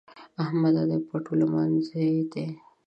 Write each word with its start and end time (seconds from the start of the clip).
احمده! 0.41 0.83
دا 0.89 0.97
پټو 1.07 1.33
لمانځي 1.41 2.09
دی؟ 2.31 2.45